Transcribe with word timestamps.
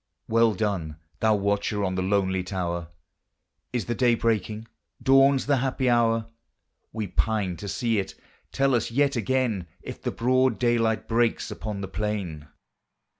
Well 0.27 0.55
done, 0.55 0.97
thou 1.19 1.35
watcher 1.35 1.83
on 1.83 1.93
the 1.93 2.01
lonely 2.01 2.41
tower! 2.41 2.87
Is 3.71 3.85
the 3.85 3.93
day 3.93 4.15
breaking? 4.15 4.67
Dawns 4.99 5.45
the 5.45 5.57
happy 5.57 5.91
hour? 5.91 6.25
We 6.91 7.05
pine 7.05 7.55
to 7.57 7.67
see 7.67 7.99
it; 7.99 8.15
tell 8.51 8.73
us 8.73 8.89
yet 8.89 9.15
again 9.15 9.67
If 9.83 10.01
the 10.01 10.09
broad 10.09 10.57
daylight 10.57 11.07
breaks 11.07 11.51
upon 11.51 11.81
the 11.81 11.87
plain? 11.87 12.47